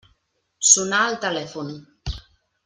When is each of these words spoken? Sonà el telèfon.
Sonà 0.69 1.01
el 1.09 1.19
telèfon. 1.27 1.71